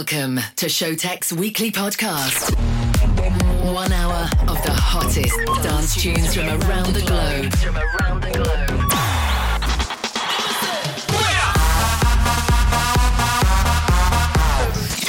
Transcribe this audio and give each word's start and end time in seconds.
Welcome 0.00 0.40
to 0.56 0.64
Showtek's 0.64 1.30
weekly 1.30 1.70
podcast. 1.70 2.56
One 3.70 3.92
hour 3.92 4.30
of 4.48 4.62
the 4.62 4.72
hottest 4.72 5.36
dance 5.62 5.94
tunes 6.02 6.34
from 6.34 6.48
around 6.48 6.94
the 6.94 7.02
globe. 7.02 7.52
From 7.56 7.76
around 7.76 8.22
the 8.22 8.30
globe. 8.30 8.80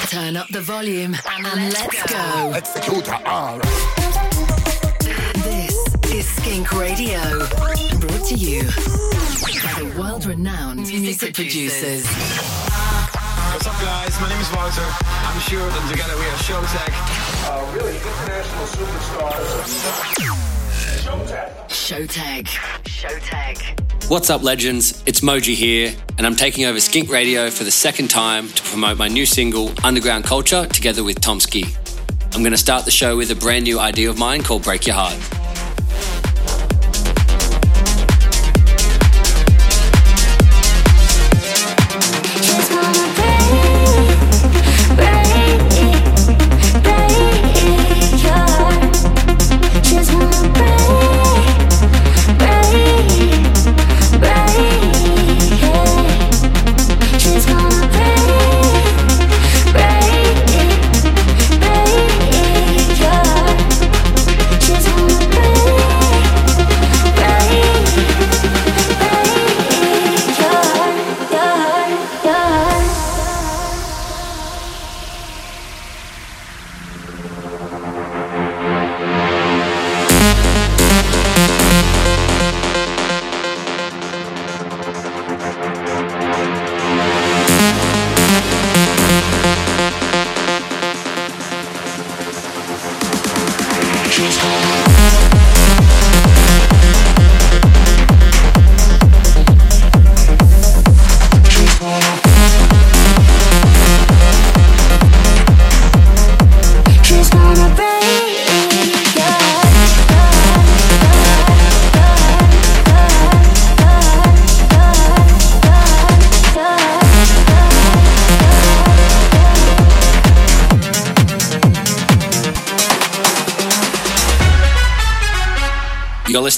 Turn 0.09 0.35
up 0.35 0.49
the 0.49 0.59
volume 0.59 1.15
and 1.25 1.73
let's 1.73 2.03
go. 2.11 2.53
Executor 2.53 3.17
R. 3.23 3.59
This 5.35 5.95
is 6.13 6.27
Skink 6.35 6.69
Radio, 6.73 7.47
brought 8.01 8.25
to 8.25 8.35
you 8.35 8.63
by 8.63 9.73
the 9.79 9.95
world-renowned 9.97 10.79
music 10.79 11.33
producers. 11.33 12.05
What's 13.51 13.67
up, 13.67 13.73
guys? 13.81 14.19
My 14.21 14.29
name 14.29 14.39
is 14.39 14.49
Wouter. 14.53 14.81
I'm 14.81 15.39
Sjoerd, 15.41 15.81
and 15.81 15.89
together 15.89 16.15
we 16.17 16.25
are 16.25 16.37
Showtek. 16.37 16.91
uh, 17.49 17.73
really 17.75 17.95
international 17.97 18.65
superstars. 18.65 19.71
Showtech. 21.67 21.67
Showtek. 21.67 22.45
Showtek. 22.85 24.09
What's 24.09 24.29
up, 24.29 24.41
legends? 24.43 25.03
It's 25.05 25.19
Moji 25.19 25.53
here, 25.53 25.93
and 26.17 26.25
I'm 26.25 26.35
taking 26.35 26.65
over 26.65 26.79
Skink 26.79 27.09
Radio 27.09 27.49
for 27.49 27.63
the 27.63 27.71
second 27.71 28.09
time 28.09 28.47
to 28.49 28.63
promote 28.63 28.97
my 28.97 29.07
new 29.07 29.25
single, 29.25 29.71
Underground 29.83 30.23
Culture, 30.23 30.65
together 30.67 31.03
with 31.03 31.19
Tom 31.21 31.39
Ski. 31.39 31.65
I'm 32.33 32.41
going 32.41 32.51
to 32.51 32.57
start 32.57 32.85
the 32.85 32.91
show 32.91 33.17
with 33.17 33.31
a 33.31 33.35
brand 33.35 33.65
new 33.65 33.79
idea 33.79 34.09
of 34.09 34.17
mine 34.17 34.43
called 34.43 34.63
Break 34.63 34.87
Your 34.87 34.95
Heart. 34.97 35.17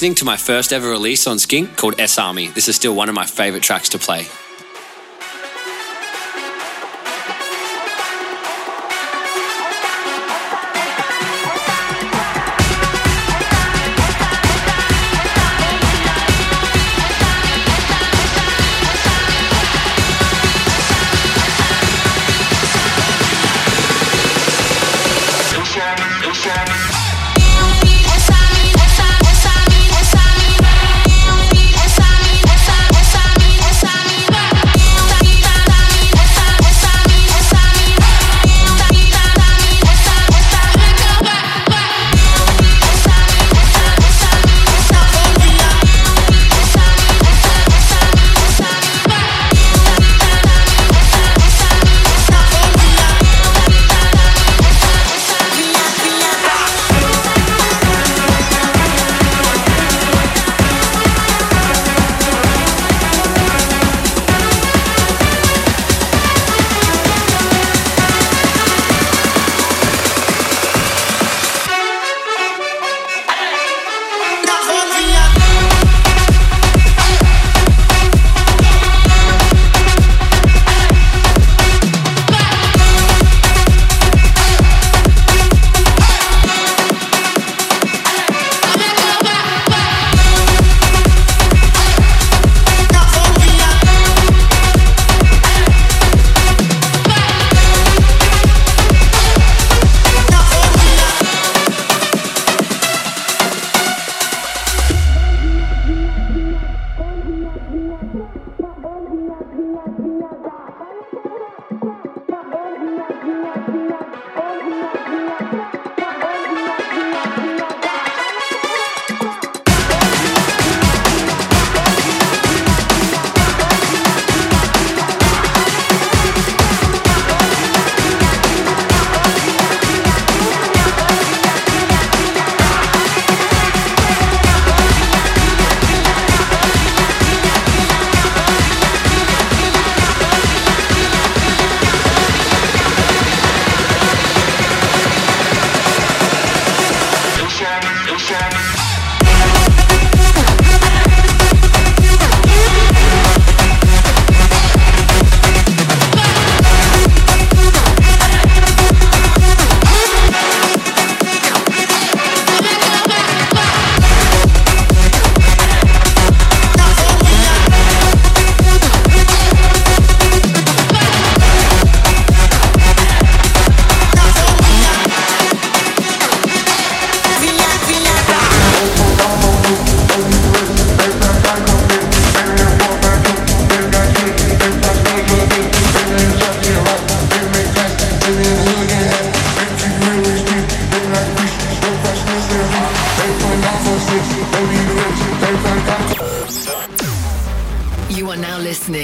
Listening 0.03 0.15
to 0.15 0.25
my 0.25 0.35
first 0.35 0.73
ever 0.73 0.89
release 0.89 1.27
on 1.27 1.39
Skink 1.39 1.77
called 1.77 1.97
S 1.97 2.17
Army. 2.17 2.49
This 2.49 2.67
is 2.67 2.75
still 2.75 2.93
one 2.93 3.07
of 3.07 3.15
my 3.15 3.25
favorite 3.25 3.63
tracks 3.63 3.87
to 3.87 3.97
play. 3.97 4.27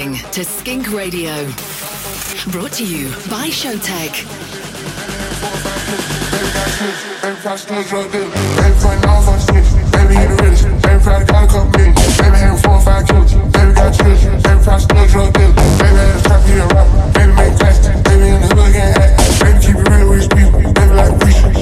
Listening 0.00 0.30
to 0.32 0.44
Skink 0.46 0.92
Radio. 0.92 1.44
Brought 2.50 2.72
to 2.72 2.86
you 2.86 3.08
by 3.28 3.48
Showtek. 3.50 4.24
Baby, 9.92 10.16
keep 19.60 19.76
it 19.76 19.90
real 19.90 20.08
with 20.08 20.30
people. 20.30 20.72
Baby, 20.72 20.94
like. 20.94 21.59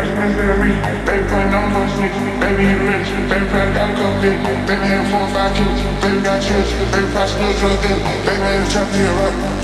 Baby, 0.00 0.08
he 2.64 2.72
the 2.72 2.84
realest. 2.88 3.12
Baby, 3.28 3.46
probably 3.52 3.74
got 3.74 3.90
a 3.90 3.94
couple 3.94 4.22
million. 4.22 4.66
Baby, 4.66 4.86
having 4.88 5.10
four 5.12 5.20
or 5.20 5.28
five 5.28 5.52
kilos. 5.54 5.80
Baby, 6.00 6.22
got 6.24 6.40
children. 6.40 6.90
Baby, 6.90 7.12
probably 7.12 7.28
still 7.28 7.52
drug 7.60 7.82
dealer. 7.82 8.00
Baby, 8.24 8.40
had 8.40 9.56
a 9.56 9.59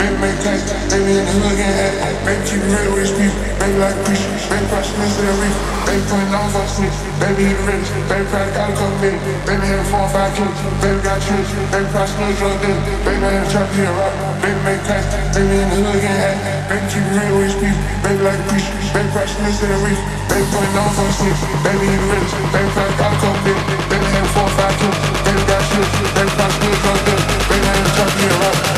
trap 13.56 13.72
here, 13.72 13.88
rock. 13.88 14.12
Baby, 14.42 14.60
make 14.68 14.82
class. 14.84 15.06
Baby, 15.32 15.56
in 15.56 15.68
the 15.72 15.78
hood, 15.80 16.02
hat. 16.04 16.68
Baby, 16.68 16.84
keep 16.92 17.06
real 17.16 17.32
with 17.40 17.56
people. 17.56 17.80
Baby, 18.04 18.20
like 18.20 18.40
preacher. 18.52 18.72
Baby, 18.92 19.08
probably 19.16 19.32
still 19.32 19.54
say 19.56 19.68
I'm 19.72 19.80
rich. 19.80 20.00
Baby, 20.28 20.46
putting 20.52 20.76
on 20.76 20.90
for 20.92 21.08
six. 21.16 21.34
Baby, 21.64 21.86
the 21.88 21.98
realest. 22.04 22.34
Baby, 22.52 22.68
probably 22.76 22.96
got 23.00 23.12
a 23.12 23.18
couple 23.22 23.40
million. 23.48 23.64
Baby, 23.88 24.06
having 24.12 24.32
four 24.36 24.44
or 24.44 24.54
five 24.60 24.74
kilos. 24.76 24.98
Baby, 25.24 25.42
got 25.48 25.62
children. 25.72 26.04
Baby, 26.12 26.32
probably 26.36 26.56
still 26.56 26.76
drug 26.84 27.00
dealer. 27.06 27.26
Baby, 27.48 27.64
had 27.64 27.80
a 27.80 27.90
trap 27.96 28.12
here, 28.20 28.36
rock. 28.44 28.75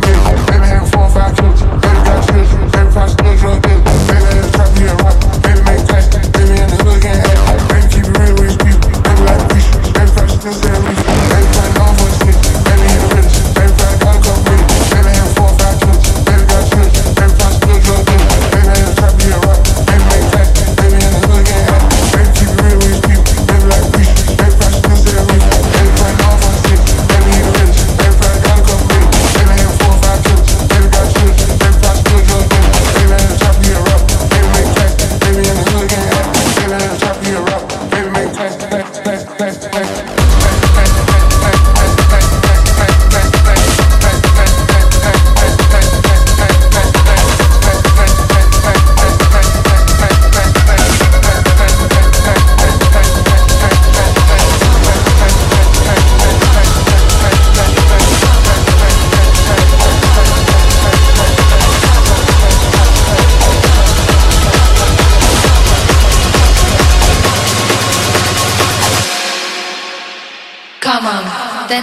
Baby, 0.00 0.66
having 0.66 0.90
four 0.90 1.02
or 1.02 1.10
five 1.10 1.36
kilos. 1.36 1.62
Baby, 1.62 2.00
got 2.06 2.26
children. 2.26 2.70
Baby, 2.70 2.90
probably 2.92 3.12
still 3.12 3.36
drug 3.38 3.62
dealer. 3.62 3.82
Baby, 3.82 4.24
had 4.24 4.44
a 4.44 4.50
trap 4.52 4.78
here, 4.78 4.94
rock. 4.96 5.29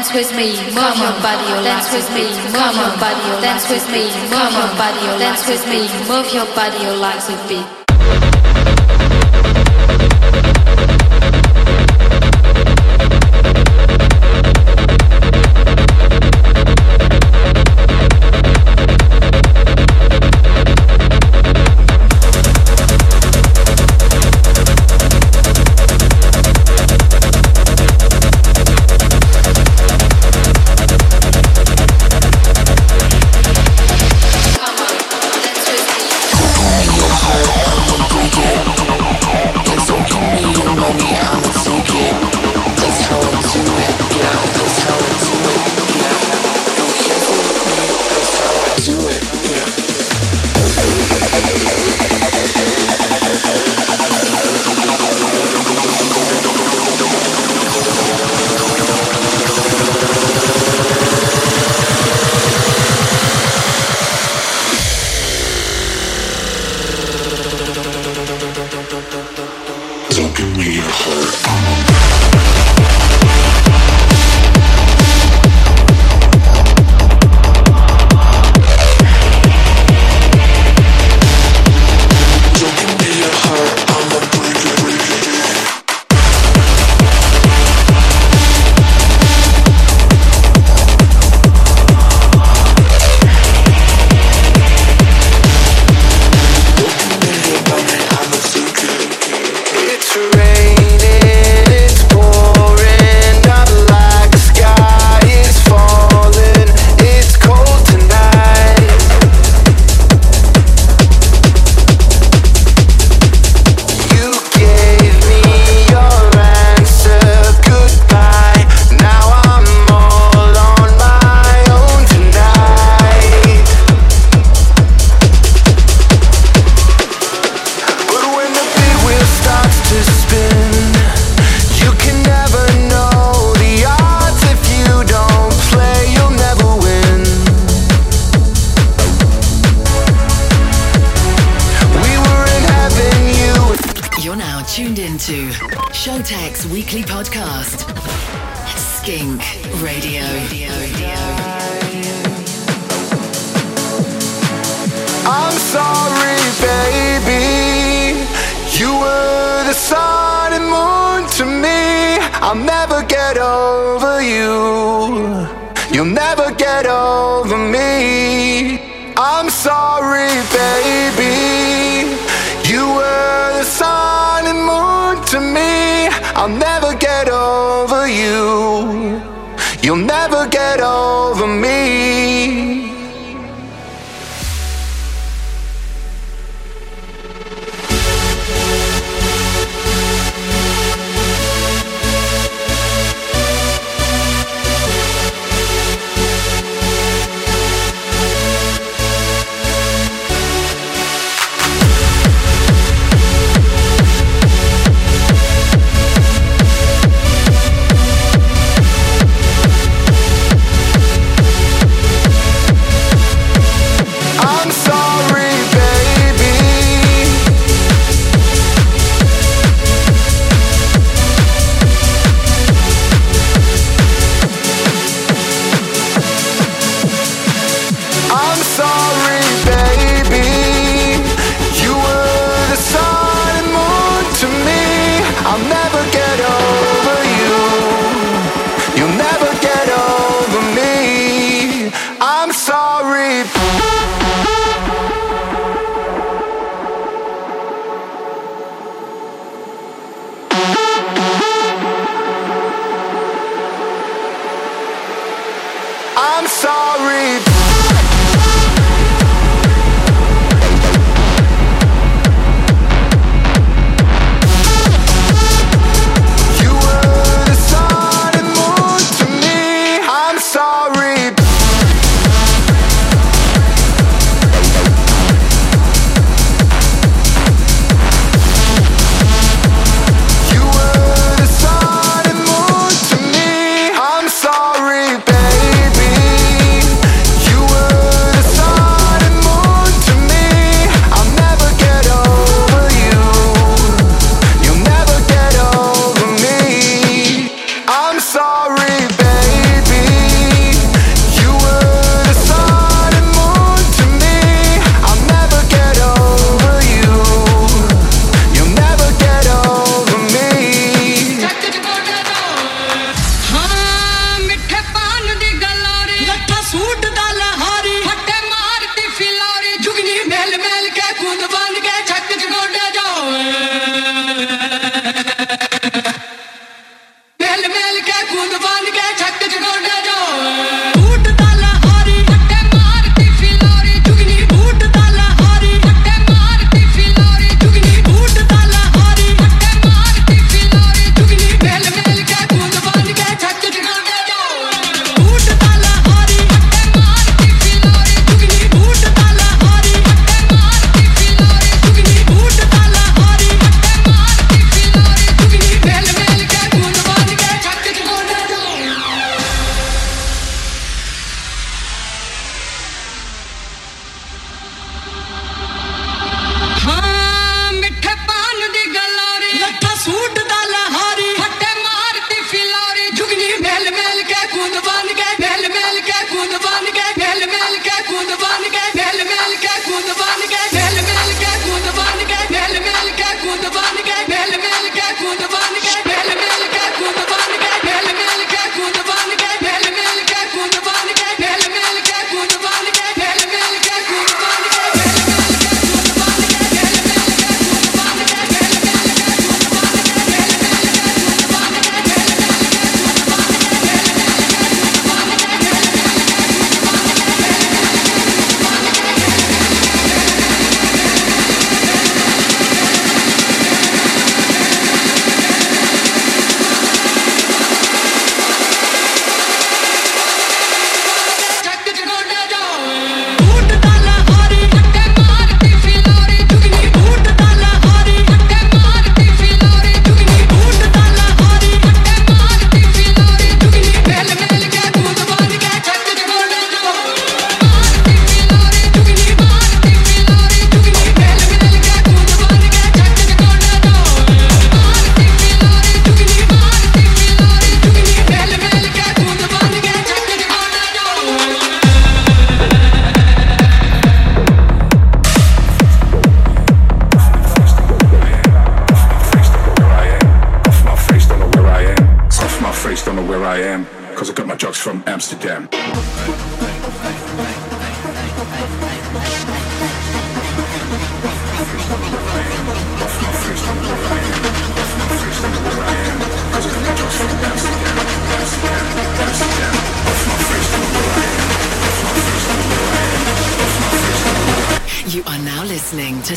Dance 0.08 0.30
with 0.30 0.38
me, 0.38 0.56
move 0.74 0.96
your 0.98 1.12
body, 1.22 1.44
oh, 1.52 1.64
dance 1.64 1.92
with 1.92 2.10
me, 2.14 2.24
move 2.56 2.76
your 2.76 2.96
body, 2.98 3.20
oh, 3.28 3.42
dance 3.42 3.70
with 3.70 3.86
me, 3.92 4.04
move 4.32 4.54
your 4.54 4.72
body, 4.78 5.00
oh, 5.04 5.20
dance 5.20 5.46
with 5.48 5.68
me, 5.68 5.82
move 6.08 6.34
your 6.34 6.46
body, 6.56 6.78
your 6.82 6.96
legs 6.96 7.28
with 7.28 7.50
beat. 7.50 7.87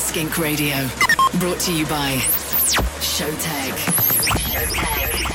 Skink 0.01 0.39
Radio. 0.39 0.89
Brought 1.35 1.61
to 1.61 1.73
you 1.73 1.85
by 1.87 2.17
Showtek. 3.01 3.75
Showtek. 4.51 5.31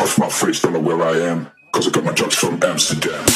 Off 0.00 0.18
my 0.18 0.28
face, 0.28 0.62
don't 0.62 0.72
know 0.72 0.80
where 0.80 1.02
I 1.02 1.16
am, 1.18 1.50
cause 1.72 1.88
I 1.88 1.90
got 1.90 2.04
my 2.04 2.12
drugs 2.12 2.36
from 2.36 2.62
Amsterdam. 2.62 3.29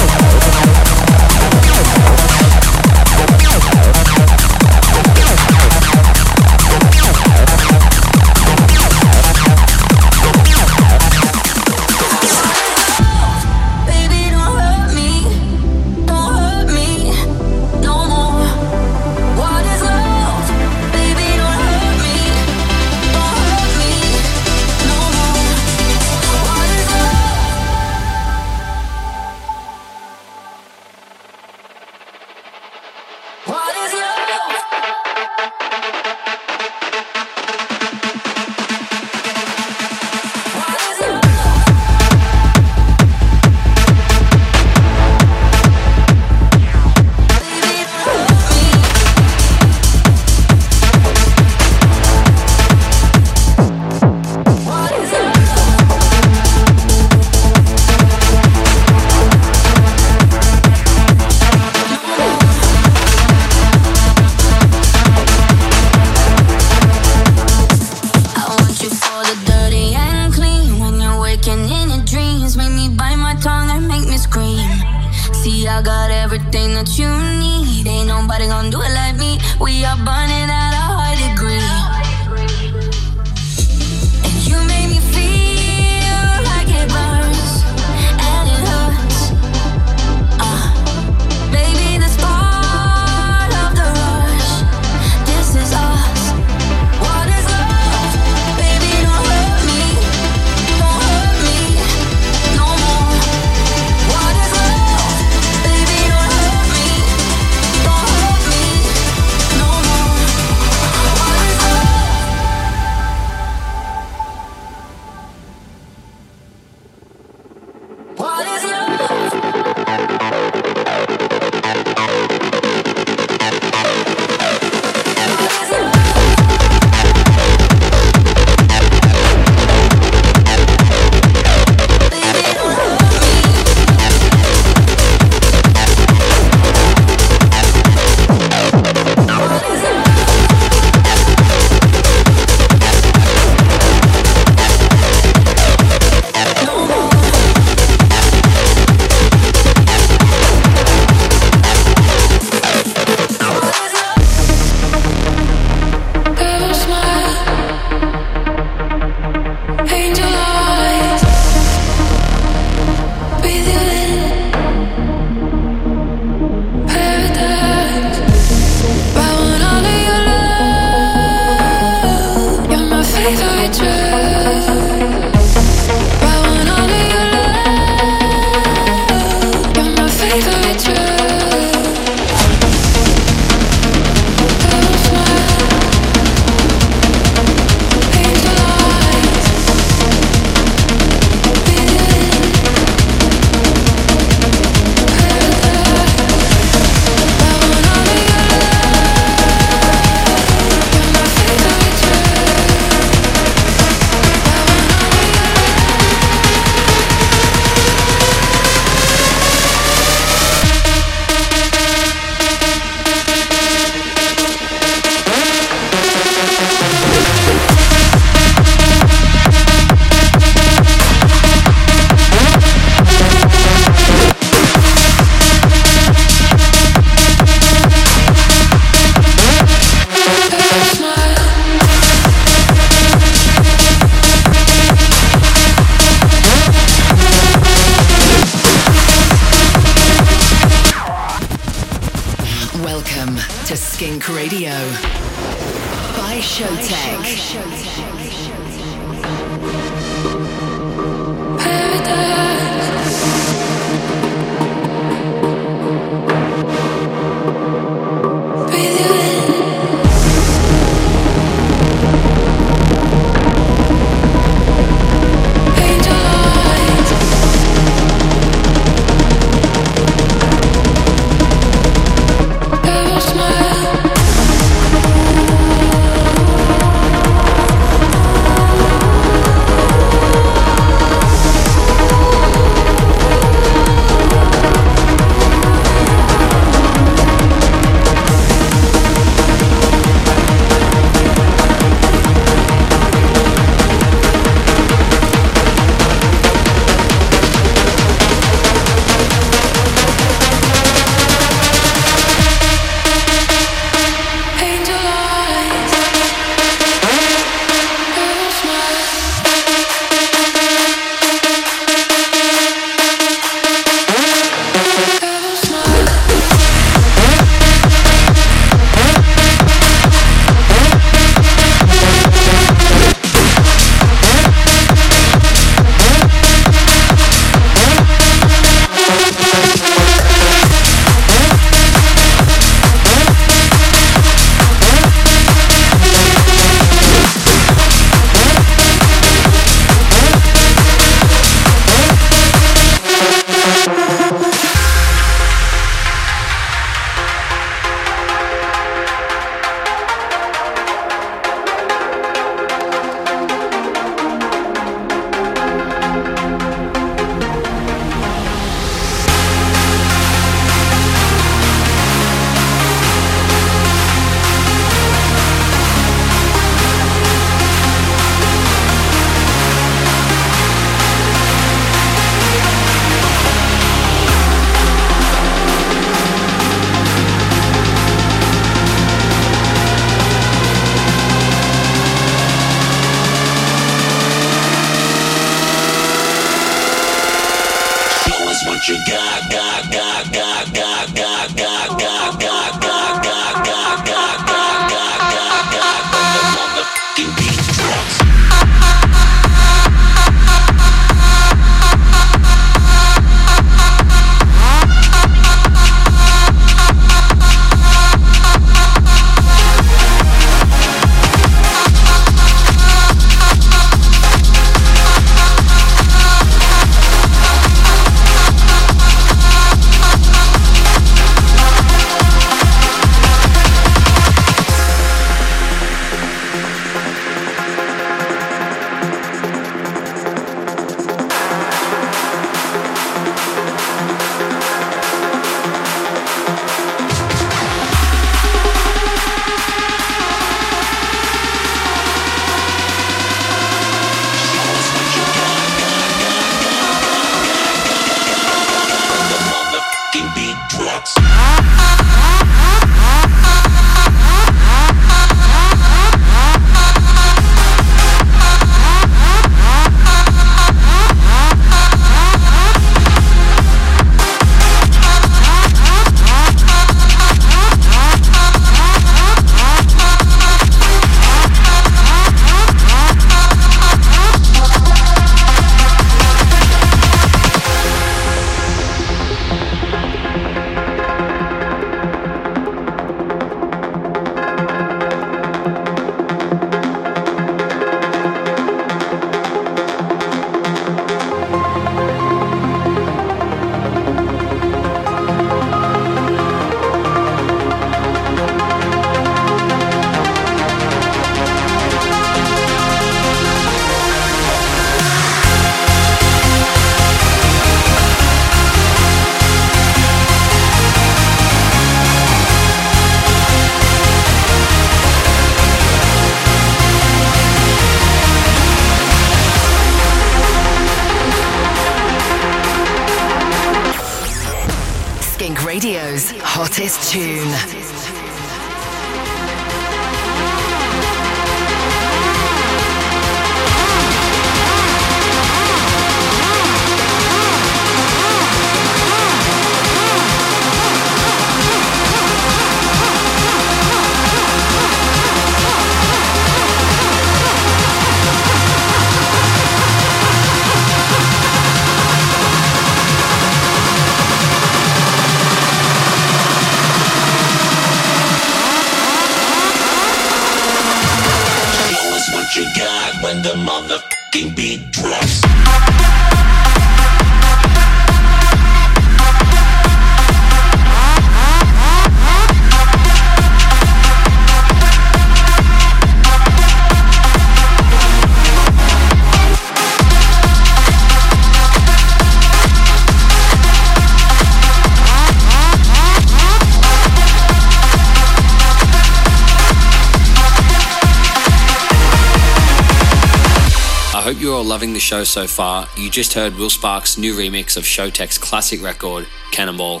I 594.22 594.26
hope 594.26 594.40
you're 594.40 594.54
all 594.54 594.62
loving 594.62 594.92
the 594.92 595.00
show 595.00 595.24
so 595.24 595.48
far. 595.48 595.88
You 595.96 596.08
just 596.08 596.34
heard 596.34 596.54
Will 596.54 596.70
Sparks' 596.70 597.18
new 597.18 597.34
remix 597.34 597.76
of 597.76 597.82
Showtek's 597.82 598.38
classic 598.38 598.80
record, 598.80 599.26
Cannonball. 599.50 600.00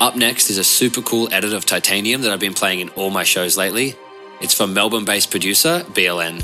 Up 0.00 0.16
next 0.16 0.50
is 0.50 0.58
a 0.58 0.64
super 0.64 1.00
cool 1.02 1.32
edit 1.32 1.52
of 1.52 1.64
Titanium 1.64 2.22
that 2.22 2.32
I've 2.32 2.40
been 2.40 2.52
playing 2.52 2.80
in 2.80 2.88
all 2.96 3.10
my 3.10 3.22
shows 3.22 3.56
lately. 3.56 3.94
It's 4.40 4.52
from 4.52 4.74
Melbourne 4.74 5.04
based 5.04 5.30
producer 5.30 5.84
BLN. 5.90 6.42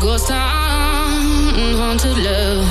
Ghost 0.00 0.28
love. 2.18 2.68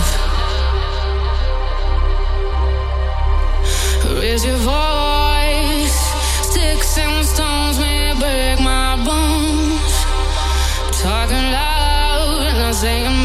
Raise 4.19 4.45
your 4.45 4.57
voice. 4.57 5.22
talking 11.03 11.35
loud 11.51 12.43
and 12.47 12.57
I'm 12.63 12.73
saying 12.73 13.22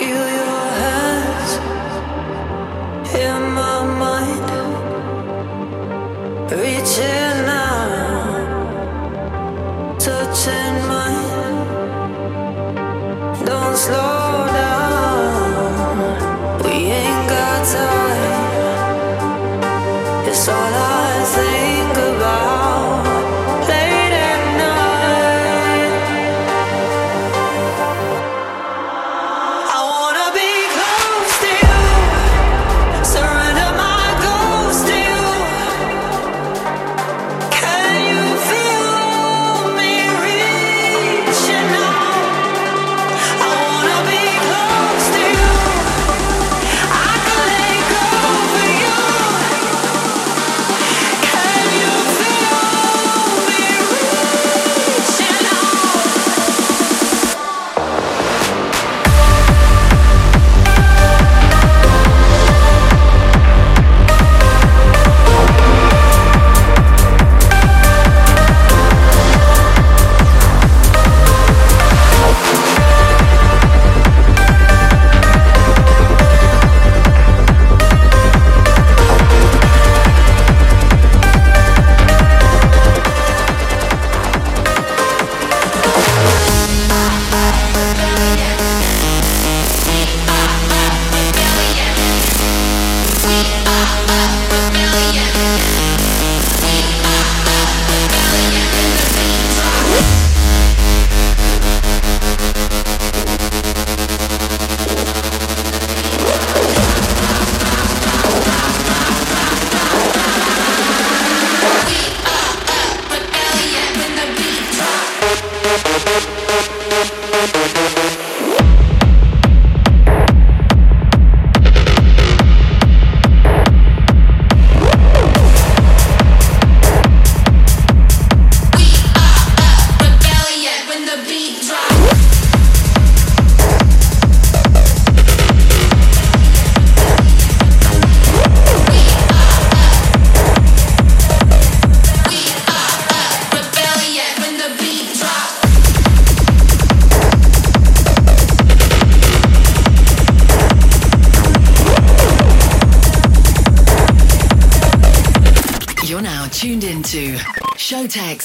you 0.00 0.27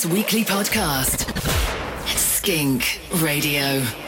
weekly 0.05 0.43
podcast, 0.43 1.25
Skink 2.17 2.99
Radio. 3.21 4.02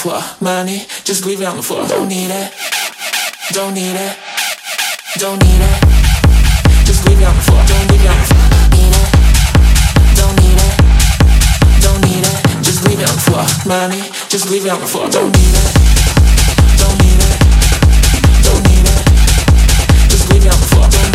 Floor. 0.00 0.24
Money, 0.40 0.86
just 1.04 1.26
leave 1.26 1.42
it 1.42 1.44
on 1.44 1.56
the 1.58 1.62
floor. 1.62 1.86
Don't 1.86 2.08
need 2.08 2.32
it, 2.32 2.48
don't 3.52 3.74
need 3.74 3.92
it, 3.92 4.16
don't 5.20 5.36
need 5.44 5.60
it. 5.60 5.78
Just 6.88 7.04
leave 7.04 7.20
it 7.20 7.28
on 7.28 7.36
the 7.36 7.44
floor. 7.44 7.60
Don't 7.68 7.84
leave 7.92 8.00
it 8.00 8.08
on 8.08 8.16
the 8.16 8.28
floor. 8.32 8.48
Need 8.80 8.96
it, 8.96 9.08
don't 10.16 10.36
need 10.40 10.56
it, 10.56 10.74
don't 11.84 12.00
need 12.00 12.24
it. 12.24 12.64
Just 12.64 12.80
leave 12.88 12.96
it 12.96 13.08
on 13.12 13.12
the 13.12 13.24
floor. 13.28 13.44
Money, 13.68 14.00
just 14.32 14.48
leave 14.48 14.64
it 14.64 14.72
on 14.72 14.80
the 14.80 14.88
floor. 14.88 15.04
Don't 15.12 15.28
need 15.36 15.52
it, 15.52 15.68
don't 16.80 16.96
need 17.04 17.20
it, 17.20 17.36
don't 18.40 18.62
need 18.72 18.88
it. 18.88 19.04
Just 20.08 20.32
leave 20.32 20.48
it 20.48 20.52
on 20.54 20.60
the 20.64 20.68
floor. 20.72 20.88
Don't. 20.88 21.12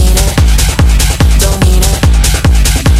Need 0.00 0.16
it, 0.16 0.32
don't 1.36 1.60
need 1.68 1.84
it, 1.84 2.00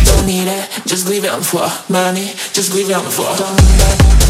don't 0.05 0.27
need 0.29 0.45
it. 0.45 0.69
Just 0.85 1.09
leave 1.09 1.25
it 1.25 1.33
on 1.33 1.41
the 1.41 1.49
floor. 1.49 1.73
Money, 1.89 2.37
just 2.53 2.75
leave 2.75 2.91
it 2.91 2.97
on 2.97 3.05
the 3.05 3.11
floor. 3.11 3.33
Don't 3.41 3.57
need 3.57 3.81
it. 3.81 4.30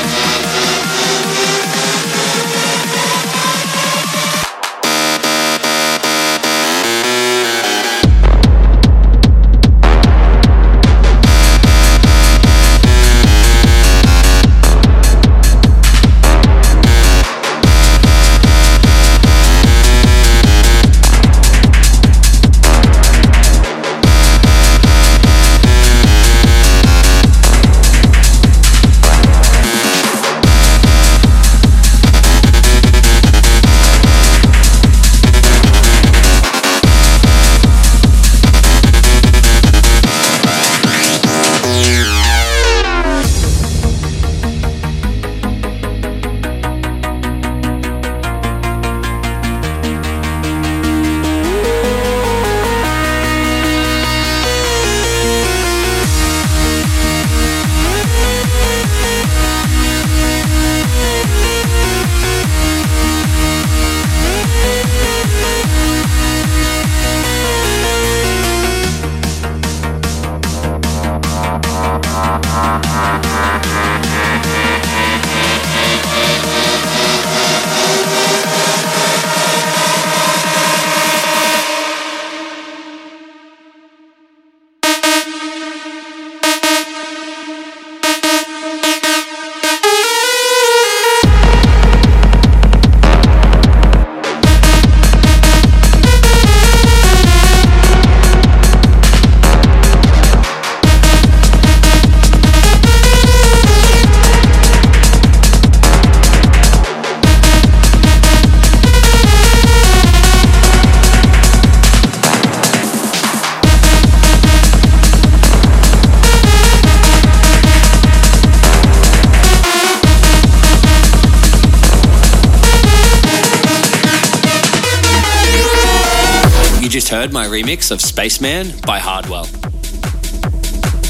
Heard 127.11 127.33
my 127.33 127.45
remix 127.45 127.91
of 127.91 127.99
Spaceman 127.99 128.71
by 128.87 128.97
Hardwell. 128.97 129.45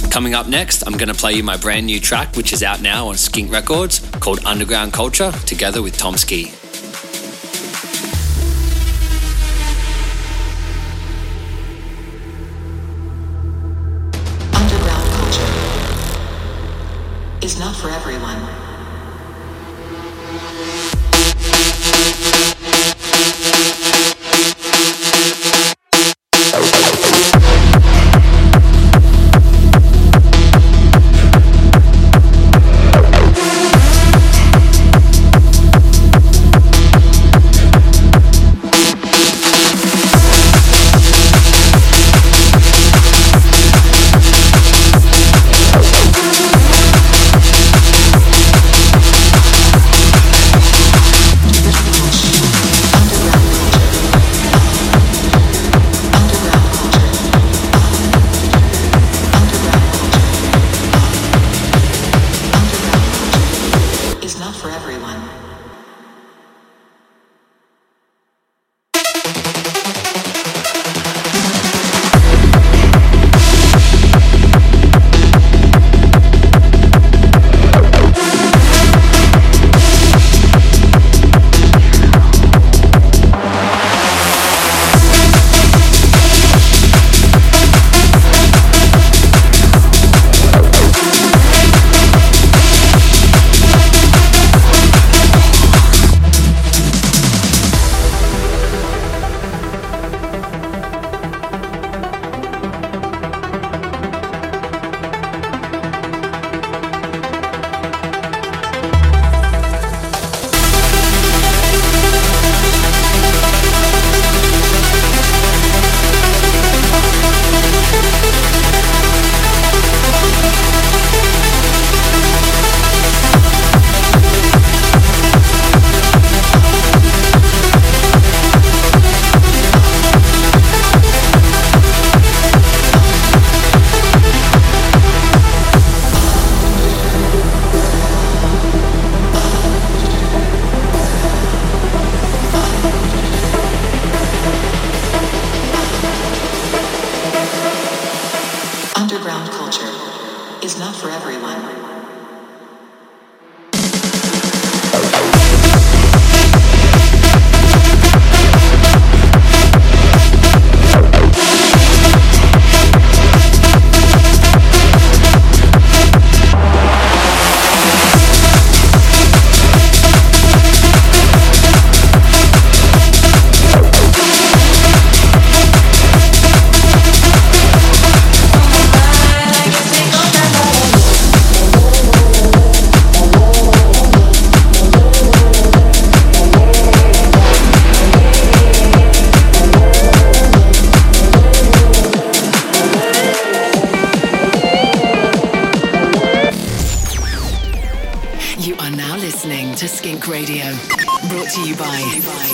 Coming 0.09 0.33
up 0.33 0.47
next, 0.47 0.81
I'm 0.87 0.93
going 0.93 1.09
to 1.09 1.13
play 1.13 1.33
you 1.33 1.43
my 1.43 1.57
brand 1.57 1.85
new 1.85 1.99
track, 1.99 2.35
which 2.35 2.53
is 2.53 2.63
out 2.63 2.81
now 2.81 3.09
on 3.09 3.17
Skink 3.17 3.51
Records, 3.51 3.99
called 4.19 4.43
Underground 4.43 4.93
Culture, 4.93 5.31
together 5.45 5.83
with 5.83 5.95
Tom 5.95 6.17
Ski. 6.17 6.53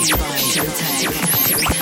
Showtek. 0.07 1.76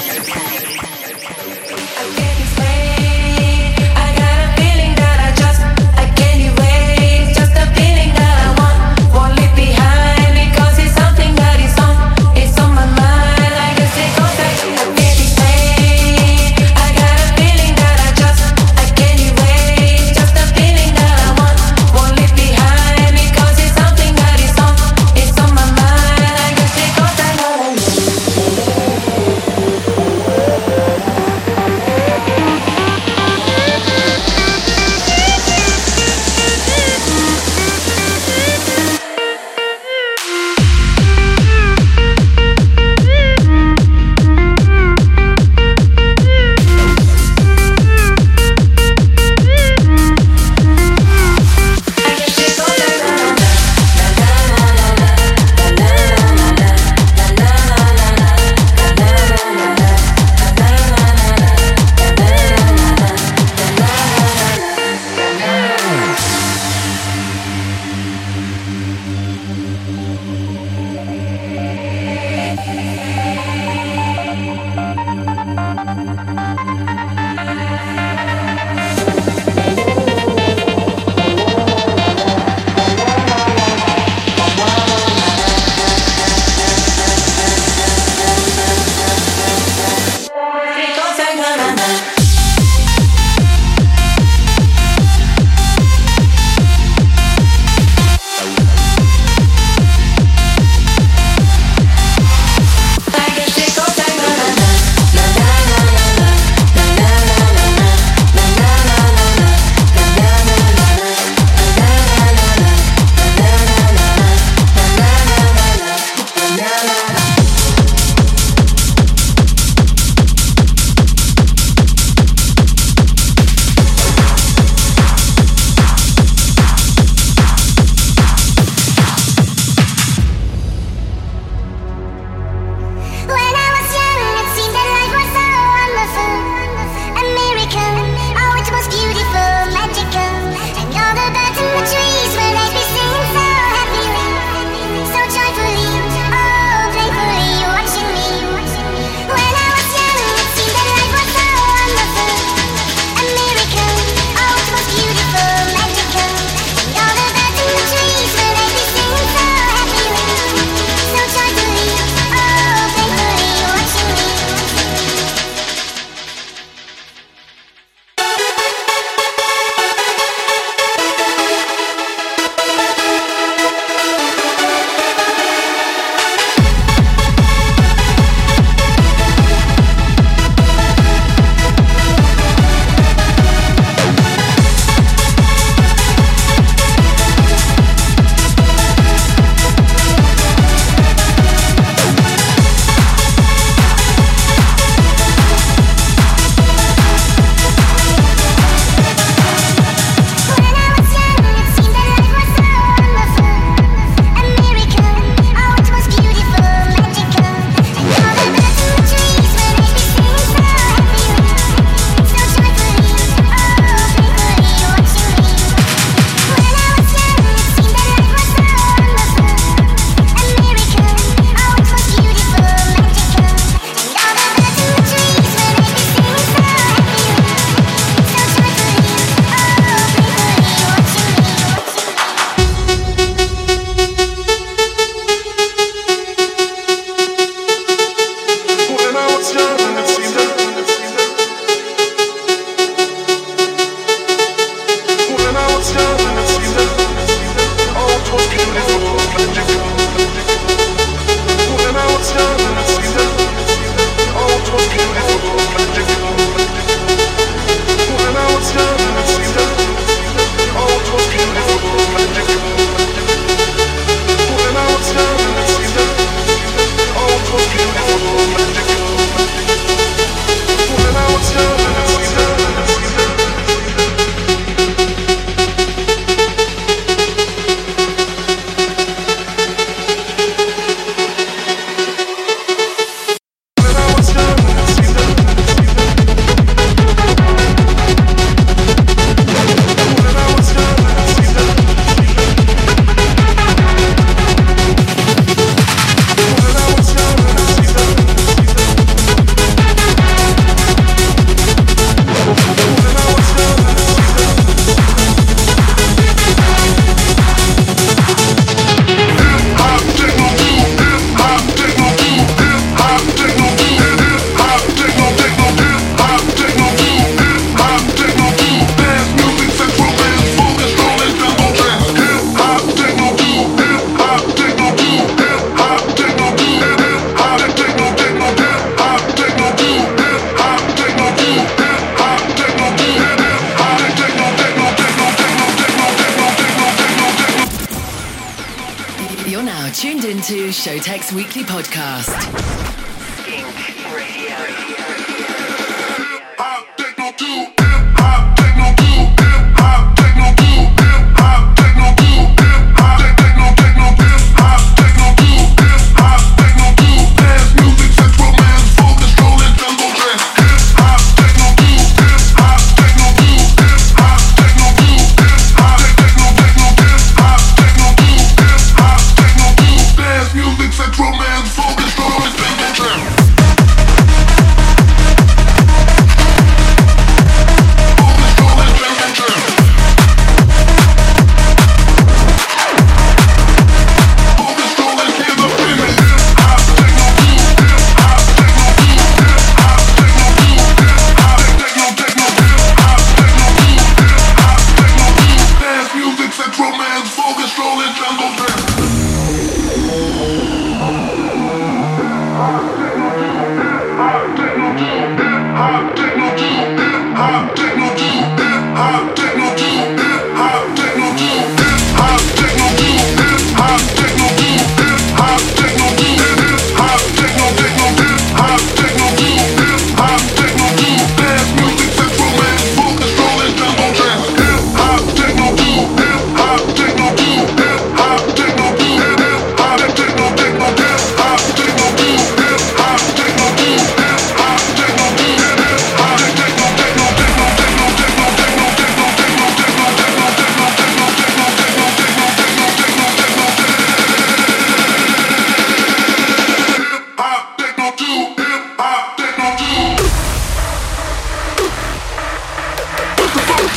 tuned 339.96 340.26
into 340.26 340.68
Showtek's 340.72 341.32
weekly 341.32 341.64
podcast. 341.64 342.75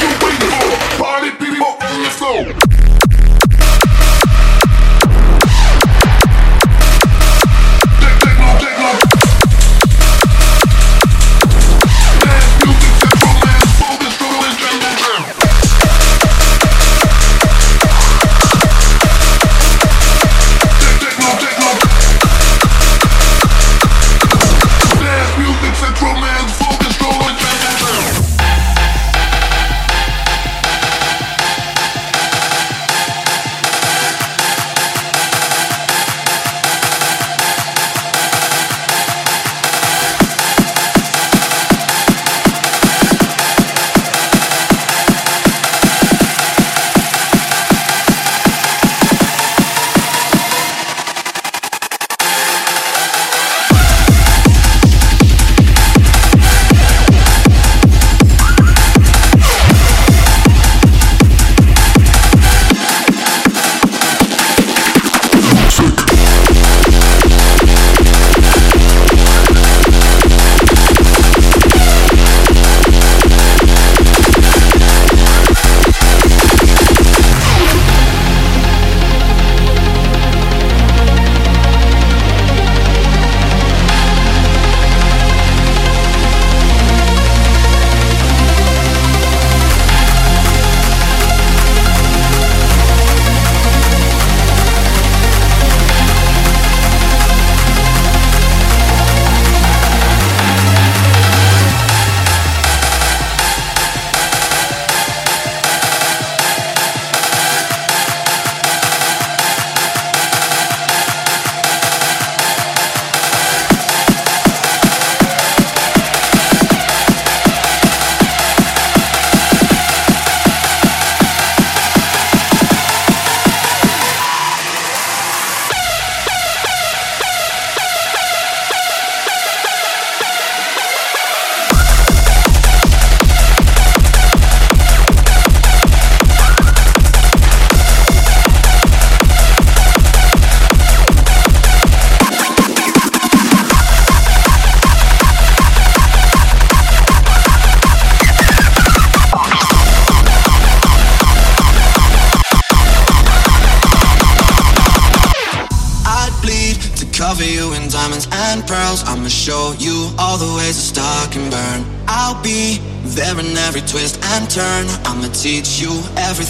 you 0.00 0.08
waiting 0.22 0.50
for? 0.50 1.02
Party 1.02 1.30
people, 1.30 1.76
let's 1.80 2.20
go! 2.20 2.87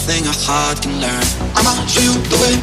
nothing 0.09 0.25
a 0.27 0.33
heart 0.33 0.81
can 0.81 0.99
learn. 0.99 1.23
I'ma 1.55 1.85
show 1.85 2.01
you 2.01 2.13
the 2.29 2.37
way 2.41 2.58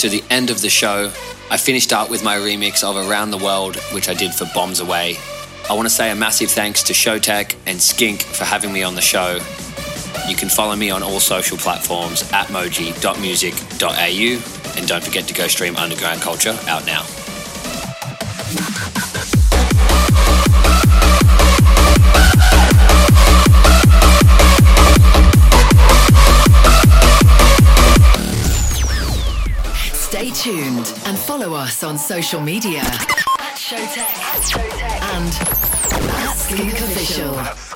to 0.00 0.08
the 0.08 0.24
end 0.30 0.48
of 0.48 0.62
the 0.62 0.70
show. 0.70 1.12
I 1.50 1.58
finished 1.58 1.92
up 1.92 2.08
with 2.08 2.24
my 2.24 2.36
remix 2.36 2.82
of 2.82 2.96
Around 2.96 3.32
the 3.32 3.38
World, 3.38 3.76
which 3.92 4.08
I 4.08 4.14
did 4.14 4.32
for 4.32 4.46
Bombs 4.54 4.80
Away. 4.80 5.18
I 5.68 5.74
want 5.74 5.86
to 5.86 5.94
say 5.94 6.10
a 6.10 6.14
massive 6.14 6.50
thanks 6.50 6.82
to 6.84 6.94
Showtek 6.94 7.54
and 7.66 7.80
Skink 7.80 8.22
for 8.22 8.44
having 8.44 8.72
me 8.72 8.82
on 8.82 8.94
the 8.94 9.02
show. 9.02 9.38
You 10.26 10.36
can 10.36 10.48
follow 10.48 10.74
me 10.74 10.90
on 10.90 11.02
all 11.02 11.20
social 11.20 11.58
platforms 11.58 12.22
at 12.32 12.46
moji.music.au 12.46 14.78
and 14.78 14.88
don't 14.88 15.04
forget 15.04 15.28
to 15.28 15.34
go 15.34 15.48
stream 15.48 15.76
Underground 15.76 16.22
Culture 16.22 16.58
out 16.66 16.86
now. 16.86 16.99
And 31.04 31.18
follow 31.18 31.52
us 31.52 31.84
on 31.84 31.98
social 31.98 32.40
media 32.40 32.80
at 32.80 33.56
Showtek 33.56 34.08
and 35.14 35.34
at 36.26 36.36
Official. 36.84 37.38
Official. 37.38 37.69